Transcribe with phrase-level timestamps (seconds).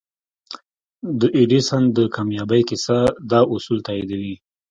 [1.19, 2.97] د ايډېسن د کاميابۍ کيسه
[3.31, 4.35] دا اصول تاييدوي.